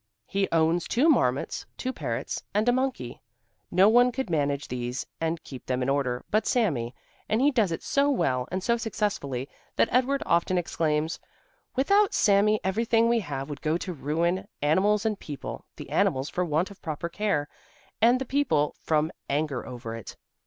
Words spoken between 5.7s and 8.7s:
in order but Sami, and he does it so well and